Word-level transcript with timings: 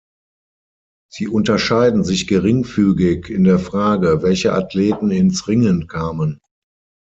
Sie 1.11 1.27
unterscheiden 1.27 2.03
sich 2.03 2.25
geringfügig 2.25 3.29
in 3.29 3.43
der 3.43 3.59
Frage, 3.59 4.23
welche 4.23 4.51
Athleten 4.51 5.11
ins 5.11 5.47
Ringen 5.47 5.85
kamen. 5.85 6.39